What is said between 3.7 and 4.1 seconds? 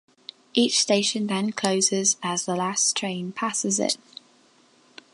it.